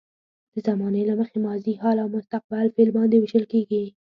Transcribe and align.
د 0.53 0.55
زمانې 0.67 1.03
له 1.09 1.13
مخې 1.19 1.37
ماضي، 1.47 1.73
حال 1.81 1.97
او 2.03 2.07
مستقبل 2.15 2.65
فعل 2.75 2.89
باندې 2.97 3.15
ویشل 3.19 3.45
کیږي. 3.53 3.83